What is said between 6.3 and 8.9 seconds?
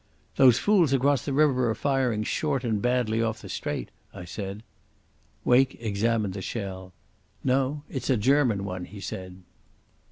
the shell. "No, it's a German one,"